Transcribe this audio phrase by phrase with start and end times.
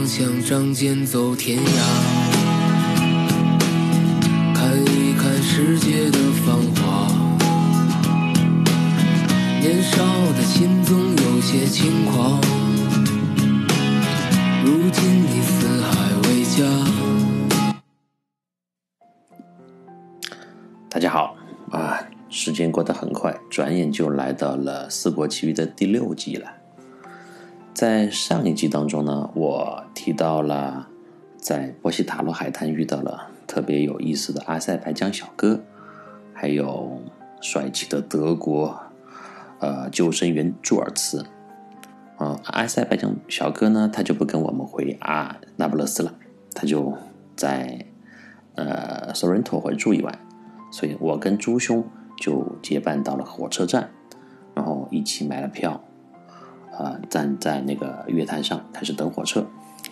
[0.00, 1.62] 方向，仗剑走天涯，
[4.54, 7.06] 看一看世界的繁华。
[9.60, 10.02] 年少
[10.32, 12.40] 的心总有些轻狂，
[14.64, 15.90] 如今你四海
[16.22, 16.64] 为家。
[20.88, 21.36] 大家好
[21.72, 26.59] 啊，时间过得很快，转眼就来到了《四国奇遇》的第六集了。
[27.80, 30.86] 在上一集当中呢，我提到了
[31.38, 35.62] 在波西塔罗海滩遇到了特别有意思的阿塞拜疆小哥，
[36.34, 37.00] 还有
[37.40, 38.78] 帅气的德国
[39.60, 41.24] 呃救生员朱尔茨。
[42.18, 46.12] 啊，阿塞拜疆小哥呢，他就不跟我们回阿那不勒斯了，
[46.54, 46.92] 他就
[47.34, 47.86] 在
[48.56, 50.18] 呃索伦托会住一晚，
[50.70, 51.82] 所以我跟朱兄
[52.18, 53.88] 就结伴到了火车站，
[54.54, 55.82] 然后一起买了票。
[56.72, 59.46] 啊，站在那个月台上开始等火车。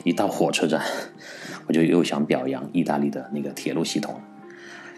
[0.05, 0.80] 一到火车站，
[1.66, 4.21] 我就又想表扬意大利的那个铁路系统。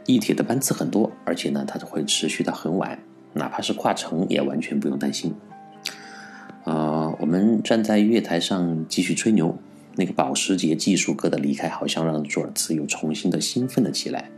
[0.04, 2.98] 地铁的班次很多，而且呢，它会持续到很晚，
[3.32, 5.34] 哪怕是跨城也完全不用担心。
[6.64, 9.56] 啊，我们站在月台上继续吹牛。
[9.96, 14.30] 那个保时捷技术哥的离开，好像让佐尔茨又重新的兴奋了起来。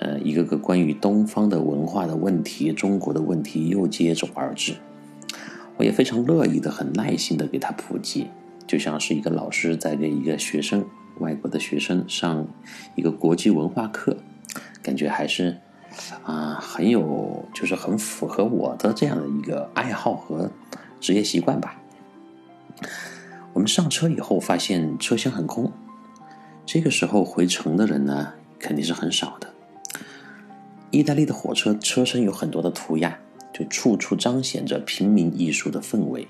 [0.00, 4.74] 呃，一个个关于东方的文化的问题、中国的问题又接踵而至。
[5.76, 8.28] 我也非常乐意的、很耐心的给他普及，
[8.66, 10.86] 就像是一个老师在给一个学生、
[11.18, 12.46] 外国的学生上
[12.94, 14.16] 一个国际文化课，
[14.82, 15.58] 感觉还是
[16.22, 20.50] 啊很有，就是很符合我的这样的一个爱好和
[21.00, 21.80] 职业习惯吧。
[23.52, 25.72] 我们上车以后发现车厢很空，
[26.64, 29.48] 这个时候回城的人呢肯定是很少的。
[30.90, 33.18] 意大利的火车车身有很多的涂鸦。
[33.54, 36.26] 就处处彰显着平民艺术的氛围，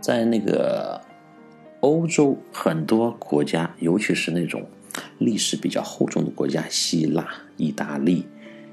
[0.00, 1.00] 在那个
[1.80, 4.64] 欧洲很多国家，尤其是那种
[5.18, 7.26] 历史比较厚重的国家，希腊、
[7.56, 8.24] 意大利、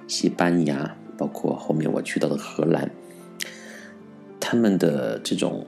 [0.07, 2.91] 西班牙，包括后面我去到的荷兰，
[4.39, 5.65] 他们的这种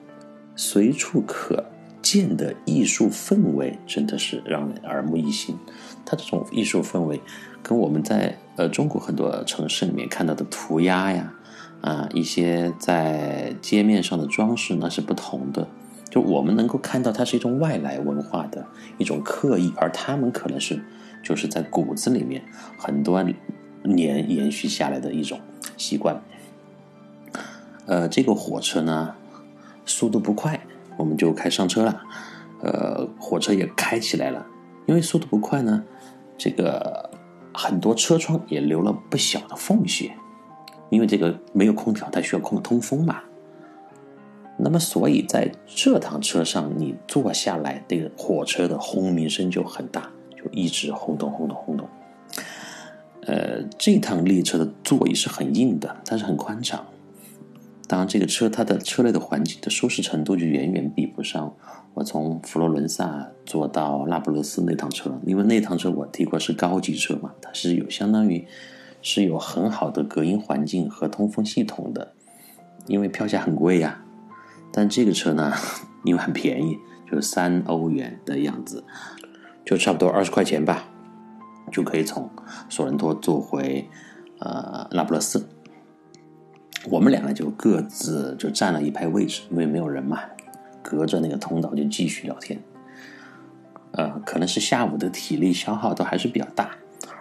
[0.56, 1.66] 随处可
[2.00, 5.58] 见的艺术氛围，真的是让人耳目一新。
[6.06, 7.20] 它这种艺术氛围，
[7.64, 11.34] 跟我们在呃中国很多城市里面看到的涂鸦呀。
[11.86, 15.68] 啊，一些在街面上的装饰那是不同的，
[16.10, 18.66] 就我们能够看到它是一种外来文化的
[18.98, 20.84] 一种刻意，而他们可能是
[21.22, 22.44] 就是在骨子里面
[22.76, 23.24] 很多
[23.84, 25.40] 年延续下来的一种
[25.78, 26.20] 习惯。
[27.86, 29.14] 呃，这个火车呢
[29.86, 30.60] 速度不快，
[30.98, 32.02] 我们就开上车了。
[32.64, 34.44] 呃，火车也开起来了，
[34.88, 35.84] 因为速度不快呢，
[36.36, 37.12] 这个
[37.54, 40.12] 很多车窗也留了不小的缝隙。
[40.90, 43.22] 因为这个没有空调，它需要空通风嘛。
[44.58, 51.86] 那么，所以在这趟车上，你坐下来，这个火车的轰鸣声就很大，就一直轰动、轰动、轰动。
[53.24, 56.86] 呃，这趟列车的座椅是很硬的，但是很宽敞。
[57.86, 61.54] 当然，这个车它的车内的环境的舒适程度就远远比不上
[61.94, 68.48] 我从佛罗伦萨坐到那不勒斯那趟车，因为那趟车我提过是高级车嘛，它是有相当于。
[69.08, 72.16] 是有很好的隔音环境和通风系统的，
[72.88, 74.04] 因为票价很贵呀。
[74.74, 75.54] 但这个车呢，
[76.04, 76.80] 因为很便宜，
[77.12, 78.84] 就三欧元的样子，
[79.64, 80.86] 就差不多二十块钱吧，
[81.72, 82.28] 就可以从
[82.68, 83.88] 索伦托坐回
[84.40, 85.48] 呃那不勒斯。
[86.90, 90.22] 我们两个就各自就占了一排位置，因为没有人嘛，
[90.82, 92.60] 隔着那个通道就继续聊天。
[93.92, 96.72] 呃，可能是下午的体力消耗都还是比较大。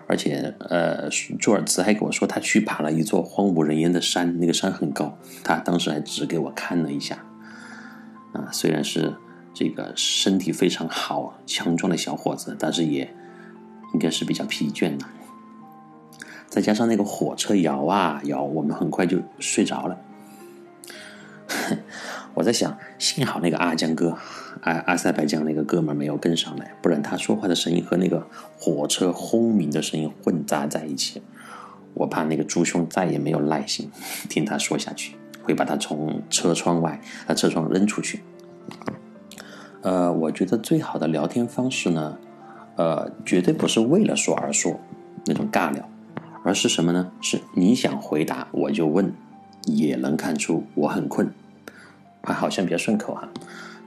[0.07, 5.17] 而且，呃，朱尔茨还跟我说，他去爬了一座荒无人烟的山，那个山很高。
[5.43, 7.25] 他当时还指给我看了一下。
[8.33, 9.15] 啊，虽然是
[9.55, 13.15] 这个身体非常好、强壮的小伙子，但是也
[13.95, 15.07] 应该是比较疲倦的。
[16.49, 19.99] 再加上那个火车摇啊摇，我们很快就睡着了。
[22.35, 24.17] 我在想，幸好那个阿江哥。
[24.63, 28.27] 阿阿塞拜疆那个哥们没有跟上来，不然他说话的声音和那个
[28.59, 31.23] 火车轰鸣的声音混杂在一起，
[31.93, 33.91] 我怕那个朱兄再也没有耐心
[34.29, 38.21] 听他说下去，会把他从车窗外啊车窗扔出去。
[39.83, 42.17] 呃，我觉得最好的聊天方式呢，
[42.77, 44.81] 呃，绝对不是为了说而说
[45.27, 45.87] 那种尬聊，
[46.43, 47.13] 而是什么呢？
[47.21, 49.13] 是你想回答我就问，
[49.67, 51.31] 也能看出我很困，
[52.25, 53.29] 啊，好像比较顺口哈。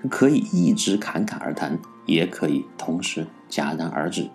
[0.10, 4.30] 可以一直侃侃而谈，也可以同时戛然而止。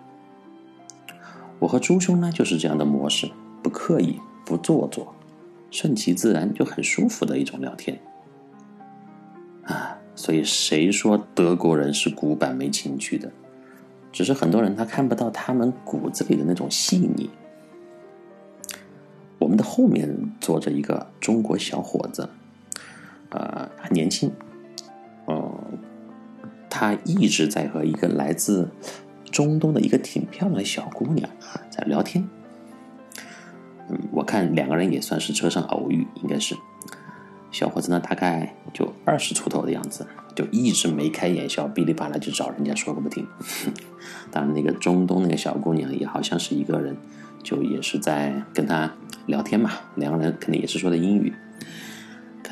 [1.59, 5.15] 我和朱兄呢就是这样的模式，不刻意，不做作，
[5.71, 7.99] 顺其自然，就很舒服的一种聊天。
[9.63, 13.31] 啊，所以谁说德国人是古板没情趣的？
[14.11, 17.29] 只是很多人他看不到他们骨子里的那种细腻。
[19.39, 22.29] 我们的后面坐着一个中国小伙子，
[23.33, 24.31] 呃，很年轻，
[25.27, 25.51] 嗯，
[26.69, 28.69] 他一直在和一个来自
[29.31, 31.29] 中东的一个挺漂亮的小姑娘
[31.69, 32.27] 在聊天。
[33.89, 36.55] 嗯，我看两个人也算是车上偶遇，应该是。
[37.51, 43.27] 小伙子呢，大概就二十出头的样子，就一直眉开眼笑，哔哩吧啦就找人家说个不停。
[44.31, 46.97] 当然，那个中东那个小姑娘也好像是一个人，
[47.43, 48.91] 就也是在跟他
[49.27, 49.71] 聊天嘛。
[49.95, 51.31] 两个人肯定也是说的英语。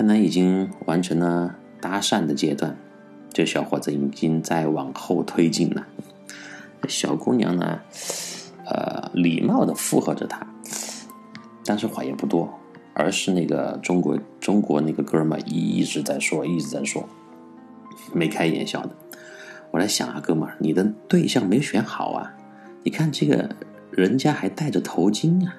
[0.01, 2.75] 看来已经完成了搭讪的阶段，
[3.31, 5.86] 这小伙子已经在往后推进了。
[6.88, 7.80] 小姑娘呢，
[8.65, 10.44] 呃，礼貌的附和着他，
[11.63, 12.51] 但是话也不多。
[12.95, 17.07] 而是那个中国中国那个哥们一一直在说，一直在说，
[18.12, 18.89] 眉开眼笑的。
[19.69, 22.33] 我在想啊，哥们儿，你的对象没选好啊！
[22.81, 23.56] 你看这个
[23.92, 25.57] 人家还戴着头巾啊，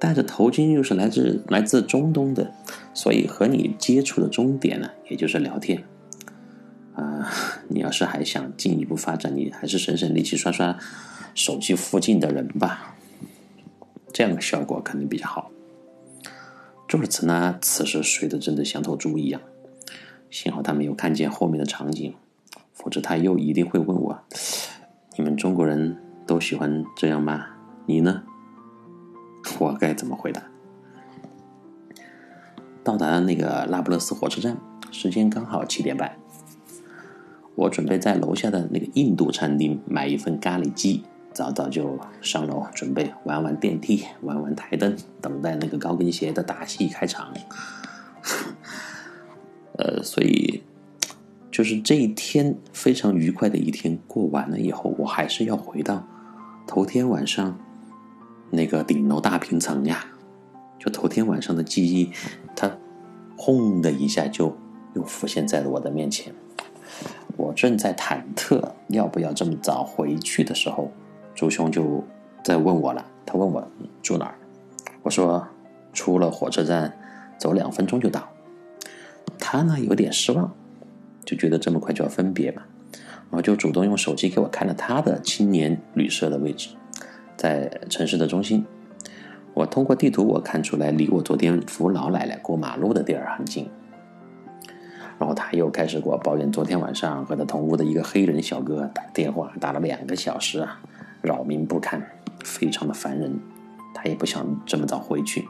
[0.00, 2.52] 戴着头巾又是来自来自中东的，
[2.94, 5.84] 所以和你接触的终点呢，也就是聊天。
[6.94, 7.30] 啊，
[7.68, 10.76] 你要是还想进一步发展，你还是省省力气刷刷
[11.34, 12.96] 手机附近的人吧，
[14.10, 15.50] 这样的效果肯定比较好。
[16.88, 19.40] 朱尔茨呢，此时睡得真的像头猪一样。
[20.30, 22.14] 幸好他没有看见后面的场景，
[22.72, 24.18] 否则他又一定会问我
[25.18, 27.46] ：“你们中国人都喜欢这样吗？
[27.84, 28.22] 你呢？”
[29.58, 30.42] 我该怎么回答？
[32.82, 34.56] 到达那个那不勒斯火车站，
[34.90, 36.16] 时间刚好七点半。
[37.54, 41.04] 我准备在楼下的那个印度餐厅买一份咖喱鸡。
[41.32, 47.32] 早早就上楼，准备玩玩电梯，玩玩台灯，等待那个高跟鞋的大戏开场。
[49.78, 50.64] 呃，所以
[51.50, 56.04] 就是这一天非常愉快的一天过完了以后，我还是要回到
[56.66, 57.56] 头天晚上
[58.50, 60.04] 那个顶楼大平层呀。
[60.78, 62.10] 就头天晚上的记忆，
[62.56, 62.70] 它
[63.36, 64.56] 轰的一下就
[64.94, 66.32] 又浮现在了我的面前。
[67.36, 70.90] 我正在忐忑要不要这么早回去的时候。
[71.34, 72.04] 朱兄就
[72.42, 73.66] 在问我了，他问我
[74.02, 74.34] 住哪儿，
[75.02, 75.46] 我说
[75.92, 76.98] 出了火车站，
[77.38, 78.28] 走两分钟就到。
[79.38, 80.52] 他呢有点失望，
[81.24, 82.62] 就觉得这么快就要分别嘛，
[82.92, 86.70] 然后就主动用手机给我看了他的青年旅社的位置，
[87.40, 88.66] 在城市的中心。
[89.54, 93.66] 我通过地图我看出来，离我昨天扶老奶奶过马路的地儿很近。
[95.18, 100.80] 然后他又开始给我抱怨，昨天晚上和他同屋的一个黑人小哥打电话打了两个小时啊。
[101.22, 102.02] 扰民不堪，
[102.44, 103.40] 非常的烦人。
[103.94, 105.48] 他也不想这么早回去。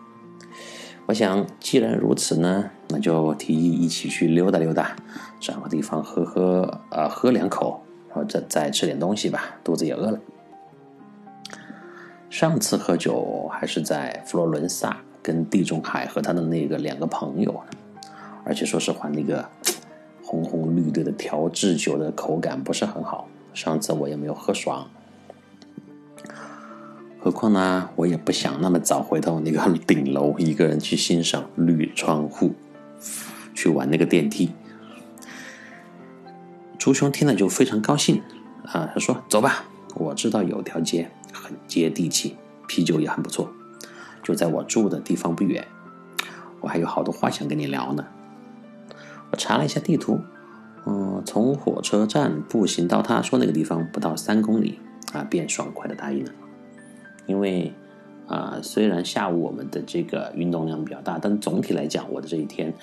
[1.06, 4.94] 我想，既然如此呢，那就提议一起去溜达溜达，
[5.40, 10.18] 找个地方喝喝啊，喝两口，然后再再吃点东西吧，肚子也饿了。
[12.30, 17.60] 上次喝酒还是在佛罗伦萨，跟地中海和他的那个两个朋友，
[18.44, 19.44] 而且说实话，那个
[20.22, 23.28] 红红绿绿的调制酒的口感不是很好。
[23.52, 24.88] 上次我也没有喝爽。
[27.18, 32.54] 何况呢，我也不想那么早回到那个顶楼，一个人去欣赏绿窗户，
[33.54, 34.52] 去玩那个电梯。
[36.78, 38.22] 朱兄听了就非常高兴
[38.66, 39.64] 啊，他说：“走吧，
[39.96, 43.50] 我知道有条街很接地气，啤酒也很不错，
[44.22, 45.66] 就在我住的地方不远。
[46.60, 48.06] 我还有好多话想跟你聊呢。”
[49.32, 50.20] 我查了一下地图，
[50.86, 54.80] 嗯，从火车站步行到他说那个地方不到三公里
[55.12, 56.32] 啊，便爽快的答应了。
[57.26, 57.72] 因为，
[58.26, 62.74] 啊，虽然下午我们的这个运动量比较大，但总体来讲，我的这一天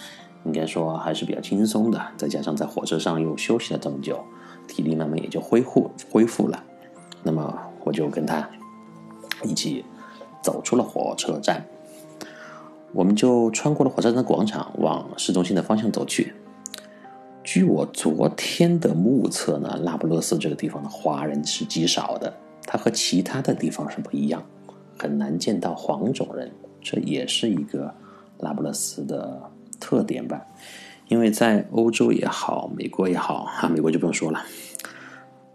[0.46, 2.02] 应该说还是比较轻松的。
[2.16, 4.24] 再加上在火车上又休息了这么久，
[4.70, 6.64] 体力慢慢也就恢复恢复了。
[7.24, 8.50] 那么我就跟他
[9.46, 9.86] 一起
[10.44, 11.66] 走出了火车站，
[12.92, 16.34] 我们就穿过了火车站的广场，往市中心的方向走去。
[17.46, 22.34] 据我昨天的目测呢，那不勒斯这个地方的华人是极少的。
[22.66, 24.44] 它和其他的地方是不一样，
[24.98, 26.52] 很难见到黄种人，
[26.82, 27.94] 这也是一个
[28.40, 29.42] 拉布勒斯的
[29.80, 30.46] 特点吧。
[31.08, 34.44] 因为在欧洲也好，美国也好，啊，美国就不用说了。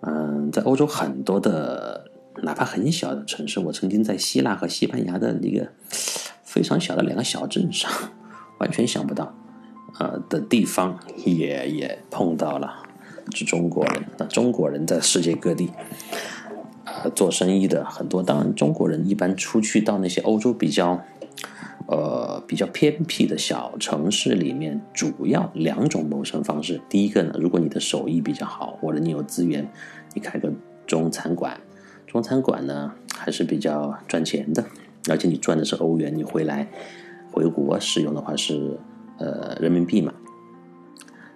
[0.00, 2.01] 嗯，在欧洲很多的，
[2.42, 5.68] 哪怕很小的城市，我曾经在希腊和西班牙的那个
[6.42, 7.90] 非常小的两个小镇上，
[8.58, 9.34] 完全想不到，
[9.98, 12.72] 呃的地方也也碰到了
[13.34, 14.04] 是中国人。
[14.18, 15.70] 那中国人在世界各地。
[16.84, 21.00] 呃做生意的很多，当然中国人一般出去到那些欧洲比较
[21.86, 26.80] 呃比较偏僻的小城市里面，主要两种谋生方式。
[26.88, 29.70] 第一个呢，如果你的手艺比较好，或者你有资源，
[30.12, 30.52] 你开个
[30.84, 31.58] 中餐馆，
[32.12, 34.62] 中餐馆呢还是比较赚钱的，
[35.08, 36.68] 而且你赚的是欧元，你回来
[37.30, 38.78] 回国使用的话是
[39.16, 40.12] 呃人民币嘛，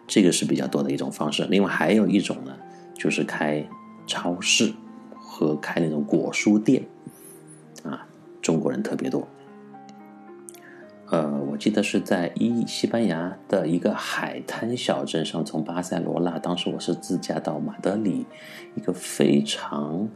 [0.06, 1.46] 这个是比较多的一种方式。
[1.48, 2.54] 另外还有一种呢，
[2.92, 3.66] 就是开
[4.06, 4.70] 超市
[5.14, 6.84] 和开那种果蔬店，
[7.82, 8.06] 啊，
[8.42, 9.26] 中国人特别多。
[11.08, 18.26] 呃，我记得是在一西班牙的一个海滩小镇上，从巴塞罗那，当时我是自驾到马德里，
[18.74, 20.08] 一个非常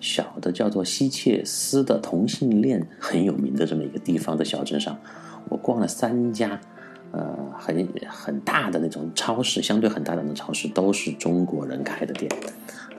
[0.00, 4.98] 小的叫做西切斯的同性恋很有名的这么一个地方的小镇上，
[5.48, 6.60] 我逛了三家，
[7.12, 12.30] 呃，很很大的那种超市，相对很大的那种超市都是中国人开的店，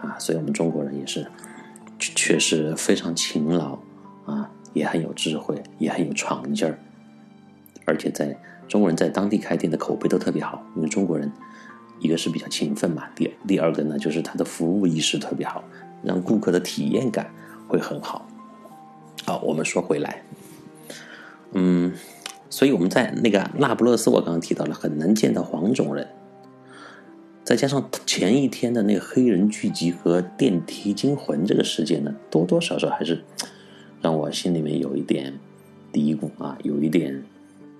[0.01, 1.25] 啊，所以我们中国人也是
[1.99, 3.77] 确实非常勤劳
[4.25, 6.79] 啊，也很有智慧，也很有闯劲儿。
[7.85, 8.35] 而且在
[8.67, 11.31] 中国人在当地开店的口碑都特别好，因为中国人
[11.99, 15.63] 一个是比较勤奋嘛，第第二个呢就是他的服务意识特别好，
[16.03, 17.31] 让顾客的体验感
[17.67, 18.27] 会很好。
[19.25, 20.23] 好，我们说回来，
[21.53, 21.93] 嗯，
[22.49, 26.07] 所以我们在那个那不勒斯，我刚刚提到了很难见到黄种人，
[27.43, 33.23] 再加上前一天的那个黑人聚集和电梯惊魂这个事件呢，多多少少还是
[34.01, 35.33] 让我心里面有一点
[35.91, 37.23] 嘀咕啊，有一点。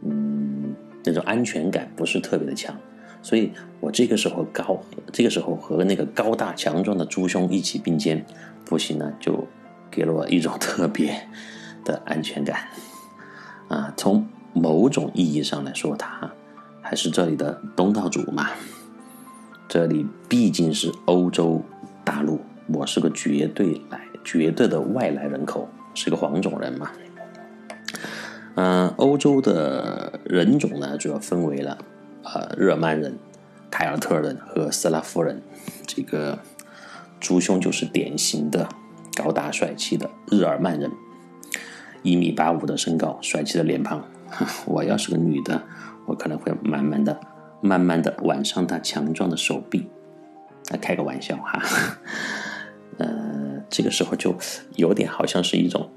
[0.04, 2.78] 嗯，那种安全感不是特别的强，
[3.28, 4.80] 所以我这个时候高，
[5.12, 8.26] 这个时候和那个高大强壮的猪兄一起并肩，
[8.64, 9.46] 不行呢，就
[9.92, 11.28] 给了我一种特别
[11.84, 12.70] 的安全感。
[13.68, 16.32] 啊，从某种意义上来说，他
[16.82, 18.52] 还是这里的东道主嘛。
[19.68, 21.62] 这里毕竟是欧洲
[22.06, 26.92] 大陆，我是个绝对来绝对的外来人口，是个黄种人嘛。
[28.56, 31.78] 嗯，欧洲的人种呢，主要分为了，
[32.34, 33.18] 呃，日耳曼人、
[33.72, 35.42] 凯尔特人和斯拉夫人。
[35.86, 36.40] 这个
[37.22, 38.68] 朱兄就是典型的
[39.16, 40.92] 高大帅气的日耳曼人，
[42.04, 44.06] 一米八五的身高，帅气的脸庞。
[44.68, 45.64] 我要是个女的，
[46.06, 47.18] 我可能会慢慢的、
[47.62, 49.88] 慢慢的挽上他强壮的手臂。
[50.82, 51.64] 开个玩笑哈。
[52.98, 54.36] 呃，这个时候就
[54.76, 55.90] 有点好像是一种。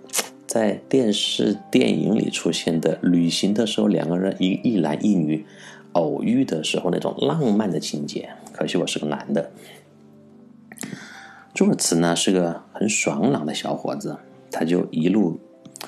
[0.47, 5.47] 在电视电影里出现的旅行的时候，两个人一一男一女
[5.93, 8.31] 偶遇的时候那种浪漫的情节。
[8.53, 9.51] 可惜我是个男的。
[11.55, 14.17] 朱尔茨呢是个很爽朗的小伙子，
[14.51, 15.39] 他就一路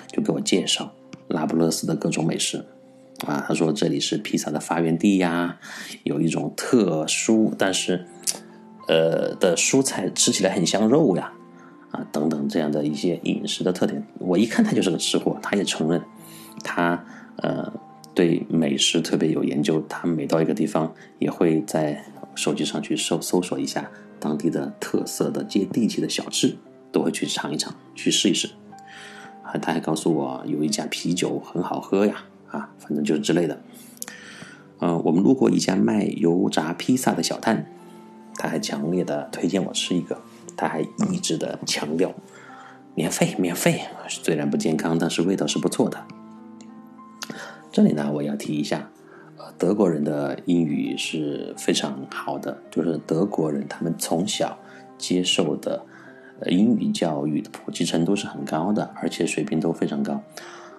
[0.08, 0.92] 就给我介绍
[1.28, 2.64] 那不勒斯的各种美食
[3.26, 3.44] 啊。
[3.46, 5.58] 他说这里是披萨的发源地呀，
[6.04, 8.06] 有一种特殊但是
[8.88, 11.32] 呃的蔬菜吃起来很像肉呀。
[11.92, 16.02] 啊，等等，这样的一些饮食的特点，我一看他就是个吃货，他也承认，
[16.64, 17.04] 他
[17.36, 17.70] 呃
[18.14, 22.04] 对美食特别有研究，他每到一个地方也会在
[22.34, 23.90] 手机上去搜搜索一下
[24.20, 26.56] 当地的特色的接地气的小吃，
[26.90, 28.48] 都会去尝一尝，去试一试。
[29.42, 33.62] 啊，他还告诉我有一家啤酒很好喝呀，啊，反正就是之类的。
[34.80, 37.66] 嗯，我们路过一家卖油炸披萨的小摊，
[38.36, 40.20] 他还强烈的推荐我吃一个。
[40.54, 42.12] 他还一直的强调，
[42.94, 43.80] 免费，免费。
[44.06, 46.04] 虽然不健康，但是味道是不错的。
[47.72, 48.90] 这里呢，我要提一下，
[49.38, 54.58] 呃，德国人的英语是非常好的，就是德国人他们从小
[54.98, 55.82] 接受的
[56.40, 60.20] 呃英语教育的普及程度是很高的，而且水平都非常高。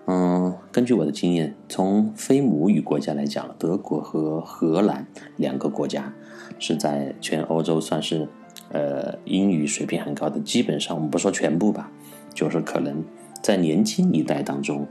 [0.06, 5.08] 嗯，根据我的经验，从非母语国家来讲，德国和荷兰
[5.38, 6.14] 两个国家
[6.60, 8.30] 是在全欧洲算是。
[8.72, 11.92] 呃，英语水平很高的，基本上我们不说全部吧，
[12.34, 13.04] 就是可能
[13.40, 14.88] 在年轻一代当中，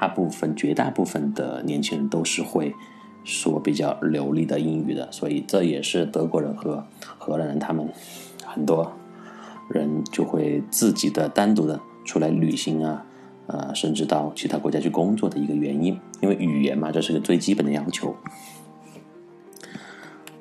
[0.00, 2.74] 大部分、绝大部分的年轻人都是会
[3.24, 6.84] 说比较流利的英语的，所以这也是德国人和
[7.18, 7.88] 荷兰人他们
[8.44, 8.92] 很多
[9.68, 13.04] 人就会自己的单独的出来旅行啊，
[13.46, 18.14] 呃，甚至到其他国家去工作的一个原因，因为语言嘛，这是个最基本的要求，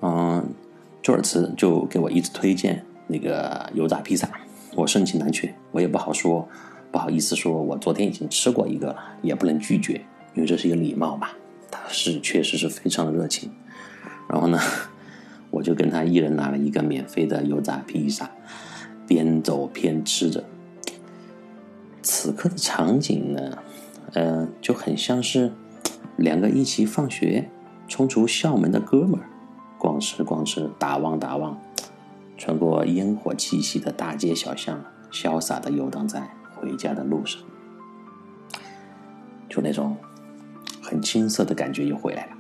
[0.02, 0.54] 嗯。
[1.02, 4.30] 朱尔茨就给我一直推荐那个油炸披萨，
[4.74, 6.48] 我盛情难却，我也不好说，
[6.94, 9.94] 不好意思说，我昨天已经吃过一个了，也不能拒绝，
[10.36, 11.30] 因为这是一个礼貌嘛。
[11.72, 13.50] 他是确实是非常的热情，
[14.30, 14.60] 然后呢，
[15.50, 18.30] 我就跟他一人拿了一个免费的油炸披萨，
[19.08, 20.44] 边走边吃着。
[22.04, 23.58] 此刻的场景呢，
[24.14, 25.52] 呃，就很像是
[26.18, 27.50] 两个一起放学
[27.88, 29.28] 冲出校门的哥们儿。
[29.80, 31.60] 逛吃逛吃，打望打望，
[32.38, 34.80] 穿过烟火气息的大街小巷，
[35.12, 36.30] 潇洒的游荡在
[36.64, 37.42] 回家的路上，
[39.50, 39.98] 就那种
[40.82, 42.32] 很青涩的感觉又回来了。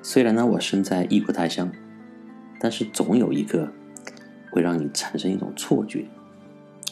[0.00, 1.70] 虽然呢，我身在异国他乡，
[2.58, 3.70] 但是总有一个
[4.50, 6.08] 会让你产生一种错觉，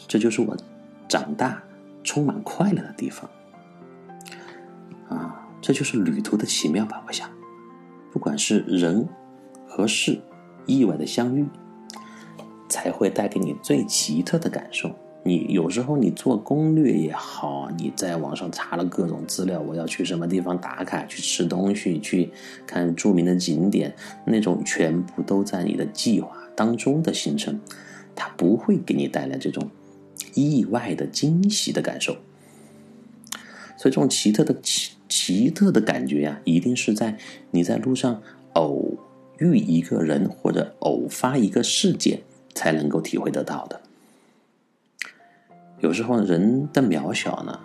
[0.07, 0.55] 这就是我
[1.07, 1.63] 长大
[2.03, 3.27] 充满快乐的地方。
[5.09, 7.03] 啊，这就是旅途的奇妙吧？
[7.07, 7.27] 我想，
[8.11, 9.09] 不管是人
[9.67, 10.21] 和事
[10.67, 11.47] 意外的相遇，
[12.69, 14.95] 才会带给你最奇特的感受。
[15.23, 22.31] 你有时候你做攻略也好，你在网上查了各种资料，我要去什么地方打卡，去吃东西，去
[22.65, 23.93] 看著名的景点，
[24.25, 27.59] 那种全部都在你的计划当中的行程，
[28.15, 29.69] 它不会给你带来这种
[30.33, 32.13] 意外的惊喜的感受。
[33.77, 37.17] 所以这种奇特的奇奇特的感觉呀，一定是在
[37.51, 38.21] 你在路上
[38.53, 38.97] 偶
[39.37, 42.21] 遇一个人或者偶发一个事件
[42.53, 43.81] 才能够体会得到的。
[45.79, 47.57] 有时候人的渺小呢，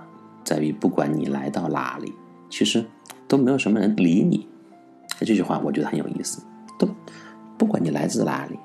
[0.44, 2.12] 在于不管你来到哪里，
[2.48, 2.84] 其实
[3.26, 4.46] 都没有什么人理你。
[5.20, 6.42] 这句话我觉得很有意思。
[6.78, 6.88] 都
[7.58, 8.56] 不管你来自哪里，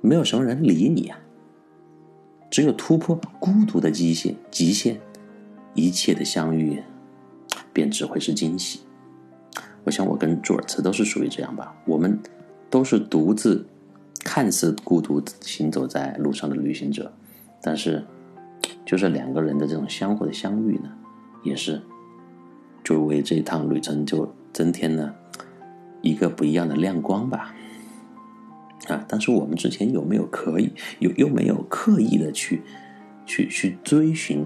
[0.00, 1.18] 没有什么人理你啊。
[2.50, 5.00] 只有突破孤独的极限，极限，
[5.74, 6.80] 一切的相遇，
[7.72, 8.80] 便只会是惊喜。
[9.82, 11.74] 我想我跟朱尔茨都是属于这样吧。
[11.86, 12.18] 我们
[12.70, 13.66] 都是独自，
[14.24, 17.12] 看似孤独行走在路上的旅行者，
[17.60, 18.04] 但是。
[18.84, 20.90] 就是两个人的这种相互的相遇呢，
[21.42, 21.82] 也是，
[22.82, 25.14] 就为这一趟旅程就增添了
[26.02, 27.54] 一个不一样的亮光吧。
[28.88, 32.62] 啊，但是我们之前有没有可以有又没有刻意的去
[33.24, 34.44] 去去追寻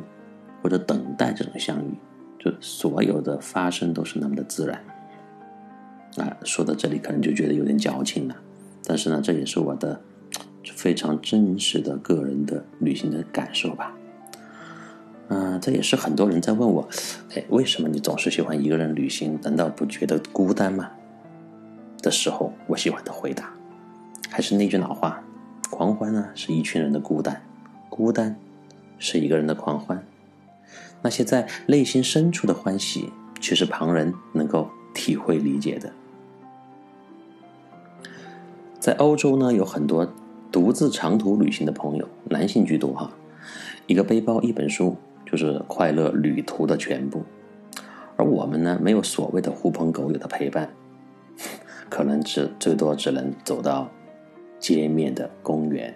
[0.62, 1.94] 或者等待这种相遇？
[2.38, 4.80] 就所有的发生都是那么的自然。
[6.16, 8.36] 啊，说到这里可能就觉得有点矫情了，
[8.84, 10.00] 但是呢，这也是我的
[10.72, 13.92] 非常真实的个人的旅行的感受吧。
[15.28, 16.88] 嗯，这也是很多人在问我，
[17.34, 19.38] 哎，为什么你总是喜欢一个人旅行？
[19.42, 20.90] 难道不觉得孤单吗？
[22.00, 23.52] 的时候，我喜欢的回答，
[24.30, 25.22] 还是那句老话：
[25.68, 27.42] 狂欢呢是一群人的孤单，
[27.90, 28.36] 孤单
[28.98, 30.02] 是一个人的狂欢。
[31.02, 35.92] 那些在内心深处的欢喜，却是旁人能够体会理解的。
[38.80, 40.10] 在欧洲呢，有很多
[40.50, 43.12] 独自长途旅行的朋友，男性居多哈，
[43.86, 44.96] 一个背包，一本书。
[45.30, 47.22] 就是快乐旅途的全部，
[48.16, 50.70] 而我们呢，没有所谓的狐朋狗友的陪伴，
[51.90, 53.90] 可能只最多只能走到
[54.58, 55.94] 街面的公园，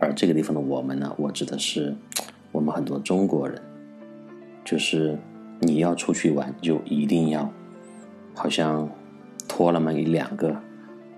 [0.00, 1.94] 而这个地方的我们呢，我指的是
[2.50, 3.62] 我们很多中国人，
[4.64, 5.16] 就是
[5.60, 7.48] 你要出去玩，就一定要
[8.34, 8.90] 好像
[9.46, 10.56] 拖那么一两个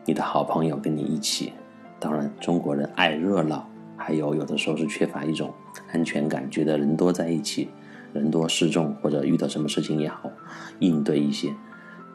[0.05, 1.55] 你的好朋友跟你一起，
[1.99, 3.67] 当然中国人爱热闹。
[3.97, 5.55] 还有有的时候是缺乏一种
[5.93, 7.69] 安全感，觉得人多在一起，
[8.13, 10.31] 人多势众，或者遇到什么事情也好，
[10.79, 11.55] 应对一些，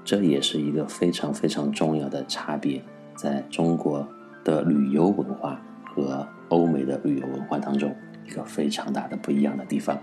[0.04, 2.82] 这也是一个非常非常重要的差别，
[3.16, 4.08] 在中国
[4.44, 7.96] 的旅游文化和欧美的旅游文化当中，
[8.28, 9.98] 一个非常大的不一样的地方。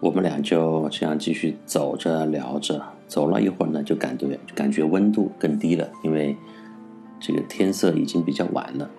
[0.00, 6.36] 我们俩就这样继续走着聊着，走了一会儿呢，就感觉感觉温度更低了，因为
[7.18, 8.90] 这个天色已经比较晚了。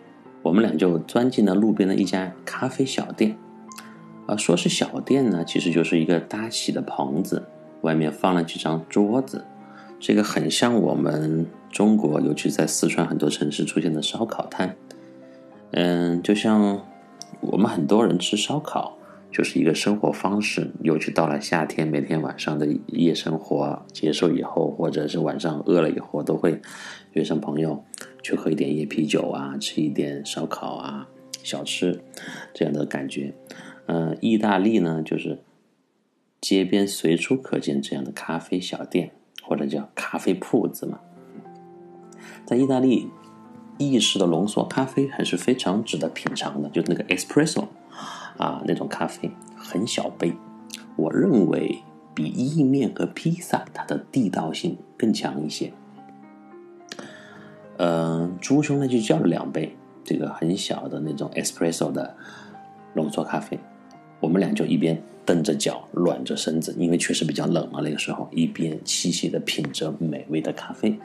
[0.45, 3.35] 我们俩就钻进了路边的一家咖啡小店，
[4.27, 7.47] 啊，说是小店呢，其实就是一个搭起的棚子，
[7.81, 9.43] 外面放了几张桌子，
[9.99, 14.75] 这个很像我们中国，尤其在四川很多城市出现的烧烤摊，
[15.71, 16.79] 嗯，就像
[17.41, 18.99] 我们很多人吃烧烤，
[19.35, 26.61] 就是一个生活方式，尤其到了夏天，每天晚上的夜生活结束以后，或者是晚上饿了以后，都会
[27.11, 27.83] 约上朋友。
[28.23, 31.09] 去喝一点夜啤酒啊，吃一点烧烤啊，
[31.43, 32.01] 小吃，
[32.53, 33.33] 这样的感觉。
[33.87, 35.39] 嗯，意大利呢，就是
[36.39, 39.11] 街边随处可见这样的咖啡小店，
[39.43, 41.01] 或者叫咖啡铺子嘛。
[42.45, 43.09] 在意大利，
[43.77, 47.65] 意式的浓缩咖啡还是非常值得品尝的，就那个 espresso
[48.37, 50.33] 啊，那种咖啡很小杯，
[50.95, 51.79] 我认为
[52.13, 55.71] 比意面和披萨它的地道性更强一些。
[57.77, 62.15] 嗯，朱兄呢就叫了两杯这个很小的那种 espresso 的
[62.93, 63.59] 浓缩咖啡，
[64.19, 70.97] 我们俩就一边蹬着脚、暖着身子，因为确实比较冷嘛那个时候，一边细细的品着美味的咖啡。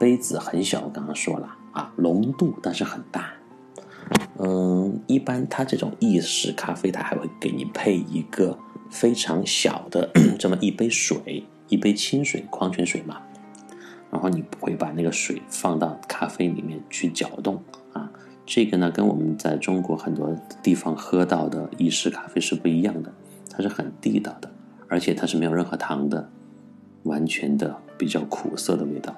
[0.00, 3.32] 杯子很小，我刚刚说了啊，浓度但是很大。
[4.38, 8.58] 嗯，一般它这种意式咖啡，它还会给你配一个
[8.90, 13.20] 非常小的 这么一杯水，一杯清水矿泉水嘛。
[14.10, 17.60] 然后你会把那个水放到咖啡里面去搅动
[17.92, 18.08] 啊，
[18.46, 23.12] 这个呢跟我们在中国很多地方喝到的意式咖啡是不一样的，
[23.50, 24.48] 它是很地道的，
[24.88, 26.30] 而且它是没有任何糖的，
[27.02, 29.16] 完全的比较苦涩的味道。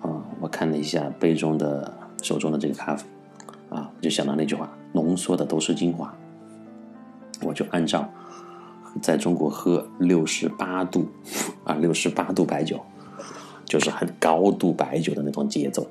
[0.00, 1.92] 啊，我看了一下杯中的
[2.22, 3.04] 手中的这个咖啡，
[3.74, 6.14] 啊，我就想到那句话：浓缩的都是精华。
[7.42, 8.08] 我就按照
[9.02, 11.08] 在中国喝六十八度
[11.64, 12.80] 啊，六十八度白酒，
[13.64, 15.88] 就是很高度白酒的那种节奏，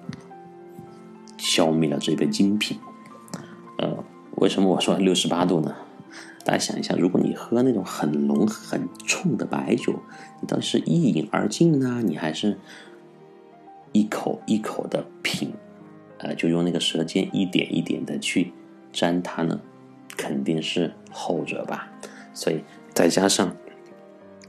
[1.37, 2.79] 消灭了这杯精品。
[3.77, 4.01] 呃，
[4.37, 5.75] 为什么我说六十八度呢？
[6.45, 9.93] 大家想一下，如果你喝那种很浓很冲的白酒，
[10.39, 12.57] 你到底是一饮而尽呢，你还是
[13.91, 15.53] 一口一口的品？
[16.23, 18.51] 呃，就用那个舌尖一点一点的去
[18.91, 19.59] 沾它呢？
[20.17, 21.91] 肯定是后者吧。
[22.33, 23.55] 所以再加上，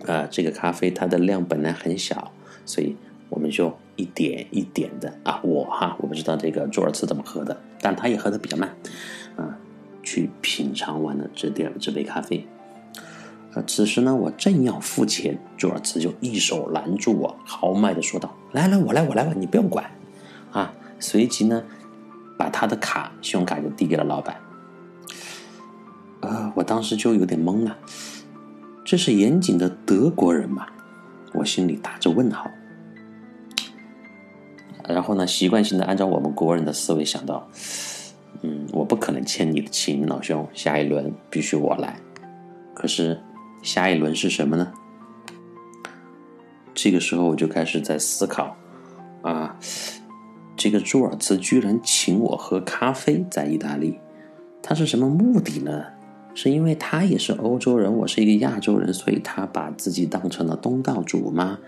[0.06, 2.32] 啊，这个咖啡它的量本来很小，
[2.64, 2.96] 所以
[3.28, 8.74] 我们就一点一点的啊，我哈，我不知道这个朱尔茨怎么喝的，但他也喝的比较慢，
[9.36, 9.58] 啊。
[10.06, 12.46] 去品尝完了这点这杯咖啡，
[13.54, 19.90] 呃，此时呢，我正要付钱，朱尔茨就一手拦住我，豪迈的说道：“来来，我来，我来吧，你不用管。”
[20.52, 21.62] 啊，随即呢，
[22.38, 24.36] 把他的卡，信用卡就递给了老板。
[26.20, 27.76] 呃，我当时就有点懵了，
[28.84, 30.66] 这是严谨的德国人嘛？
[31.32, 32.50] 我心里打着问号。
[34.88, 37.48] 然后呢，习惯性的按照我们国人的思维想到。
[38.42, 40.46] 嗯，我不可能欠你的情，老兄。
[40.52, 41.98] 下一轮必须我来。
[42.74, 43.18] 可是，
[43.62, 44.72] 下一轮是什么呢？
[46.74, 48.56] 这个时候我就开始在思考，
[49.22, 49.56] 啊，
[50.56, 53.98] 这个朱尔茨居然请我喝咖啡，在意大利，
[54.62, 55.84] 他是什么目的呢？
[56.34, 61.58] 是因为他也是欧洲人，我是一个亚洲人，所以他把自己当成了东道主吗？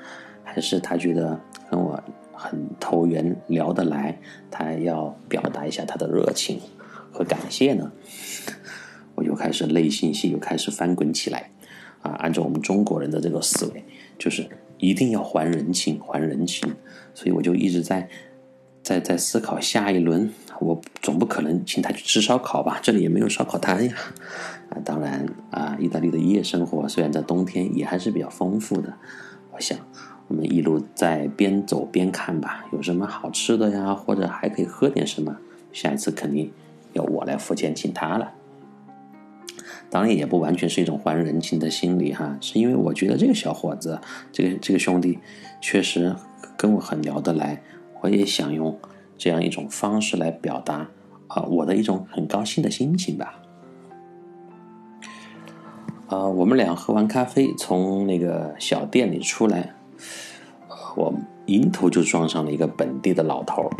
[0.42, 2.03] 还是他觉得跟我？
[2.38, 4.20] 很投缘，聊得来，
[4.51, 6.61] 他要表达一下他的热情
[7.11, 7.90] 和感谢呢。
[9.16, 11.51] 我就开始内心戏又开始翻滚起来
[12.03, 12.11] 啊！
[12.18, 13.83] 按照我们中国人的这个思维，
[14.18, 14.46] 就是
[14.77, 16.70] 一定要还人情，还人情。
[17.14, 18.07] 所以我就一直在
[18.87, 22.79] 在在思考下一轮，我总不可能请他去吃烧烤吧？
[22.81, 23.92] 这里也没有烧烤摊呀。
[24.70, 28.94] 啊，当然啊，意大利的夜生活虽然在冬天也还是比较丰富的，
[29.51, 29.77] 我想。
[30.29, 35.37] 我们一路在边走边看吧，有什么好吃的呀，或者还可以喝点什么。
[35.72, 36.53] 下一次肯定
[36.92, 38.35] 要我来付钱请他了。
[39.90, 45.18] 当然也不完全是一种还人情的心理哈，是因为我觉得这个小伙子，这个这个兄弟
[45.61, 46.14] 确实
[46.57, 47.61] 跟我很聊得来，
[48.07, 48.79] 我也想用
[49.19, 50.88] 这样一种方式来表达
[51.27, 53.42] 啊我的一种很高兴的心情吧。
[56.07, 59.75] 啊，我们俩喝完咖啡，从那个小店里出来。
[60.95, 61.12] 我
[61.47, 63.71] 迎头就撞上了一个本地的老头儿，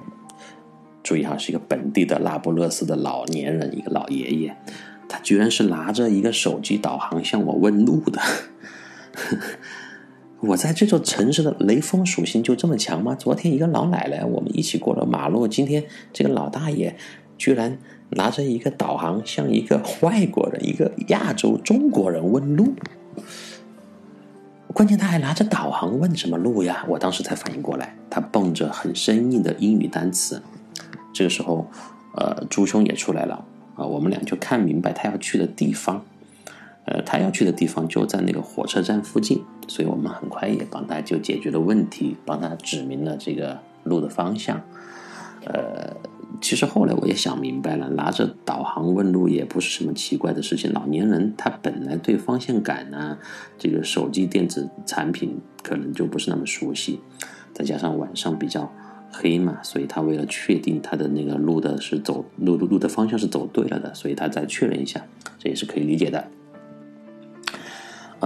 [1.05, 4.57] 注意哈，是一个本地的那不勒斯的老年人，一个老爷爷，
[5.09, 8.21] 他居然是拿着一个手机导航向我问路的。
[10.41, 13.15] 我在这座城市的雷锋属性就这么强吗？
[13.15, 16.95] 昨天一个老奶奶，我们一起过了马路，今天这个老大爷
[17.39, 17.79] 居然
[18.11, 22.75] 拿着一个导航向一个外国人、一个亚洲中国人问路。
[24.75, 26.85] 关键他还拿着导航问什么路呀？
[26.87, 30.43] 我当时才反应过来，他蹦着很生硬的英语单词。
[31.15, 31.67] 这个时候，
[32.15, 33.43] 呃，朱兄也出来了
[33.75, 36.05] 啊，我们俩就看明白他要去的地方。
[36.87, 44.63] 呃，他要去的地方就在那个火车站附近，所以我们很快也帮他就解决了问题，帮他指明了这个路的方向。
[45.45, 45.97] 呃。
[46.39, 50.71] 其实后来我也想明白了，拿着导航问路也不是什么奇怪的事情。
[50.71, 53.17] 老年人他本来对方向感呢，
[53.57, 57.01] 这个手机电子产品可能就不是那么熟悉，
[57.55, 58.71] 再加上晚上比较
[59.11, 65.07] 黑嘛，所以他为了确定他的那个路的是走路路路的方向是走对了的，所以他再确认一下，
[65.39, 66.29] 这也是可以理解的。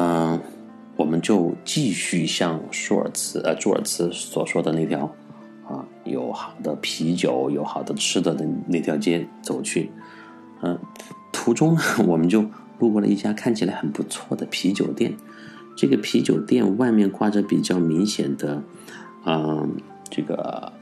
[0.01, 0.41] 嗯，
[0.97, 5.15] 我们就继续向舒尔茨呃朱尔茨所说的那条。
[5.69, 9.89] 啊，有好的啤酒，有好的吃的的那条街走去，
[10.63, 10.77] 嗯，
[11.31, 12.45] 途中呢，我们就
[12.81, 15.15] 路过了一家看起来很不错的啤酒店。
[15.77, 18.61] 这个啤酒店外面挂着比较明显的，
[19.25, 19.77] 嗯，
[20.11, 20.73] 这个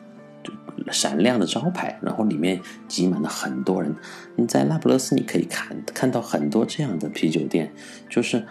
[0.91, 3.95] 闪亮的招牌，然后里面挤满了很多人。
[4.37, 7.71] 你在那不勒斯，你可以看看到很多这样的啤酒店，
[8.09, 8.43] 就是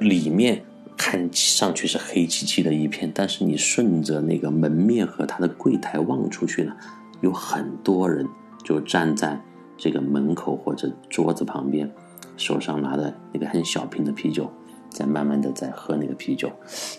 [0.00, 0.62] 里面。
[0.98, 6.74] 看上去是黑漆漆的一片，但是你顺着那个门面和他的柜台望出去呢，
[7.20, 8.26] 有很多人
[8.64, 9.38] 就站在
[9.76, 11.92] 这个门口或者桌子旁边，
[12.38, 14.50] 手上拿着那个很小瓶的啤酒，
[14.88, 16.50] 在慢慢的在喝那个啤酒。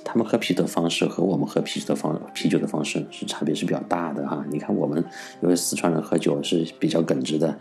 [0.06, 4.46] 他们喝啤酒的方式和我们喝啤酒的方啤酒的方式是差别是比较大的哈。
[4.52, 5.04] 你看我们
[5.42, 7.58] 因为四川人喝酒是比较耿直的，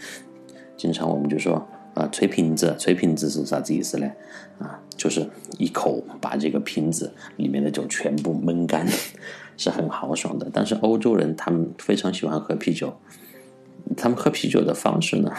[0.77, 4.07] 经常我们就说啊，吹瓶子，吹瓶子是啥子意思呢？
[4.59, 4.79] 啊。
[4.97, 5.29] 就是
[5.59, 8.87] 一口把这个瓶子里面的酒全部闷干，
[9.57, 10.49] 是很豪爽的。
[10.53, 12.97] 但是欧洲人他们非常喜欢喝啤酒，
[13.97, 15.31] 他们喝啤酒的方式呢，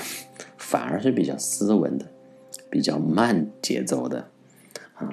[0.58, 2.06] 反而是比较斯文的，
[2.70, 4.28] 比较慢节奏的
[4.96, 5.10] 啊。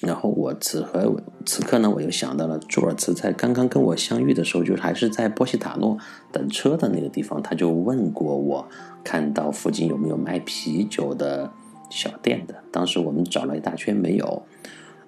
[0.00, 5.96] 然后我此刻此刻呢，我又想到了朱尔茨在刚刚跟我相遇的时候，就是还是在波西塔诺
[6.30, 8.68] 等车的那个地方，他就问过我，
[9.04, 11.52] 看到附近有没有卖啤酒的。
[11.88, 14.42] 小店的，当时我们找了一大圈没有，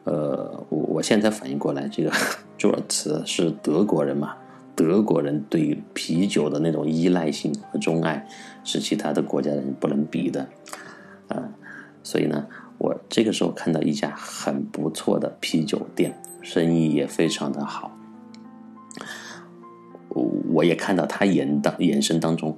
[0.05, 2.13] 呃，我我现在反应过来，这个
[2.57, 4.37] 朱尔茨是德国人嘛，
[4.75, 8.27] 德国人对于啤酒的那种依赖性和钟爱
[8.65, 10.49] 是其他的国家人不能比的，
[11.29, 11.51] 啊，
[12.03, 12.47] 所以呢，
[12.79, 17.91] 我这个时候看到一家很不错的啤酒店，生意也非常的好，
[20.53, 22.57] 我也看到他眼当眼神当中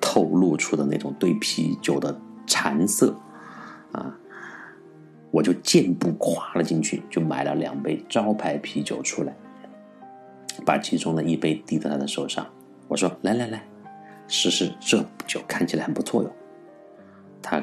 [0.00, 3.16] 透露出的那种对啤酒的馋色。
[3.96, 4.18] 啊！
[5.32, 9.36] 我就健步跨了进去，就买了两杯招牌啤酒出来，
[10.64, 12.46] 把其中的一杯递到他的手上。
[12.88, 13.66] 我说：“来来来，
[14.28, 16.32] 试试这酒，看起来很不错哟。”
[17.42, 17.62] 他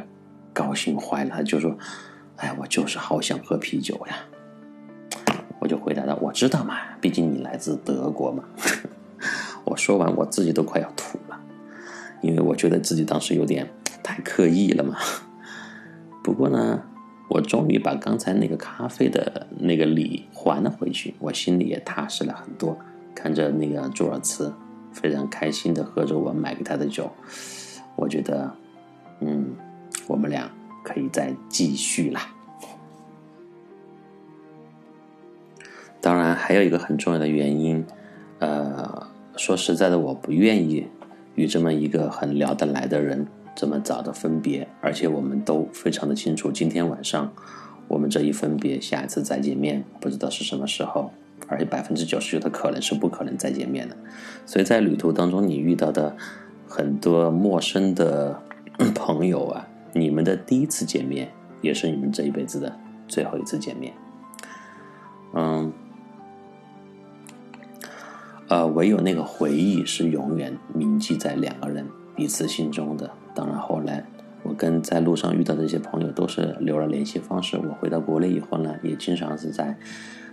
[0.53, 1.75] 高兴坏了，就说
[2.37, 4.15] ：“哎，我就是好想喝啤酒呀！”
[5.59, 8.43] 我就回答他：“我知道嘛，毕竟你来自德国嘛。
[9.65, 11.39] ”我说完，我自己都快要吐了，
[12.21, 13.67] 因为我觉得自己当时有点
[14.03, 14.97] 太刻意了嘛。
[16.23, 16.81] 不过呢，
[17.27, 22.77] 我终于把刚才那个咖啡的那个礼还了回去，我心里也踏实了很多。
[23.13, 24.51] 看着那个朱尔茨
[24.91, 27.11] 非常开心的喝着我买给他的酒，
[27.95, 28.51] 我觉得，
[29.19, 29.53] 嗯，
[30.07, 30.49] 我们俩
[30.83, 32.33] 可以再继续啦。
[36.01, 37.85] 当然，还有一个很重要的原因，
[38.39, 39.07] 呃，
[39.37, 40.87] 说实在的，我不愿意
[41.35, 43.27] 与这么一个很聊得来的人。
[43.55, 47.31] 这么早的分别，而且我们都非常的清楚，今天晚上
[47.87, 51.11] 我们这一分别，下一次再见面不知道是什么时候，
[51.47, 53.95] 而且百分之九十九的可能是不可能再见面的。
[54.45, 56.15] 所以在旅途当中，你遇到的
[56.67, 58.41] 很多陌生的
[58.95, 62.75] 朋友啊，你们的第一次见面，也是你们这一辈子的
[63.07, 63.93] 最后一次见面。
[65.35, 65.71] 嗯，
[68.47, 73.09] 呃，唯有那个回忆是永远铭记在两个人彼此心中的。
[73.35, 74.03] 当然，后来
[74.43, 77.57] 我跟在路上遇到的一些朋友都是留了联系方式。
[77.57, 79.75] 我回到国内以后呢，也经常是在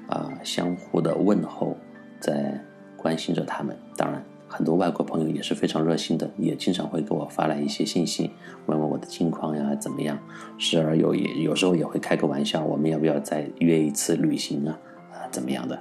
[0.08, 1.76] 啊相互的问候，
[2.18, 2.62] 在
[2.96, 3.76] 关心着他们。
[3.96, 8.30] 当然，很多外国朋友也是非常热心的，也经常会给我发来一些信息，
[8.66, 10.18] 问问我的近况呀怎么样。
[10.58, 14.78] 时而有也有时候也会开个玩笑，我们要不要再约一次旅行啊？
[15.12, 15.76] 啊，怎么样的？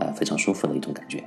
[0.00, 1.24] 啊，非常舒服的一种感觉。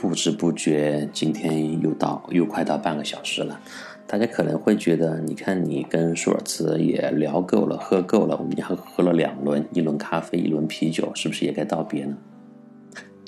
[0.00, 3.60] 不知不觉今天又到又快到半个小时了，
[4.06, 12.16] 大家可能会觉得，你看你跟舒尔茨也聊够了，喝够了，我们还喝了两轮，一轮咖啡，一轮啤酒，是不是也该道别呢？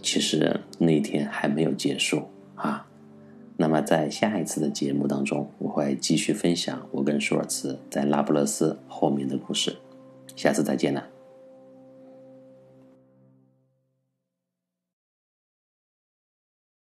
[0.00, 2.22] 其实那天还没有结束
[2.54, 2.86] 啊。
[3.56, 9.76] 那么在下一次的节目当中，我会继续分享我跟舒尔茨在拉布勒斯后面的故事。
[10.36, 11.09] 下次再见了。